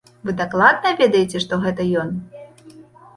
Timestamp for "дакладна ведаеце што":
0.37-1.59